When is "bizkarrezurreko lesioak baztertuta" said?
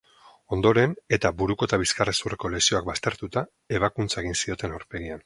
1.83-3.45